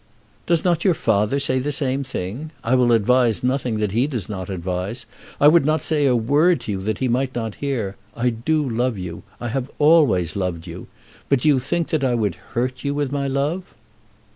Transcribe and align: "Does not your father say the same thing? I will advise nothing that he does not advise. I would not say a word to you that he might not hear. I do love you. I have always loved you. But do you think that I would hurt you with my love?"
"Does 0.47 0.63
not 0.65 0.83
your 0.83 0.95
father 0.95 1.39
say 1.39 1.59
the 1.59 1.71
same 1.71 2.03
thing? 2.03 2.49
I 2.63 2.73
will 2.73 2.91
advise 2.91 3.43
nothing 3.43 3.77
that 3.77 3.91
he 3.91 4.07
does 4.07 4.27
not 4.27 4.49
advise. 4.49 5.05
I 5.39 5.47
would 5.47 5.63
not 5.63 5.79
say 5.83 6.07
a 6.07 6.15
word 6.15 6.61
to 6.61 6.71
you 6.71 6.81
that 6.81 6.97
he 6.97 7.07
might 7.07 7.35
not 7.35 7.53
hear. 7.61 7.97
I 8.15 8.31
do 8.31 8.67
love 8.67 8.97
you. 8.97 9.21
I 9.39 9.49
have 9.49 9.69
always 9.77 10.35
loved 10.35 10.65
you. 10.65 10.87
But 11.29 11.41
do 11.41 11.49
you 11.49 11.59
think 11.59 11.89
that 11.89 12.03
I 12.03 12.15
would 12.15 12.33
hurt 12.33 12.83
you 12.83 12.95
with 12.95 13.11
my 13.11 13.27
love?" 13.27 13.75